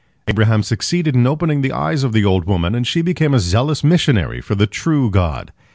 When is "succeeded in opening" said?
0.63-1.61